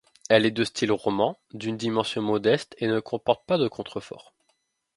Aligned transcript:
Elle 0.31 0.47
est 0.47 0.49
de 0.49 0.63
style 0.63 0.91
roman, 0.91 1.37
d’une 1.53 1.77
dimension 1.77 2.23
modeste, 2.23 2.73
et 2.79 2.87
ne 2.87 2.99
comporte 2.99 3.45
pas 3.45 3.59
de 3.59 3.67
contreforts. 3.67 4.33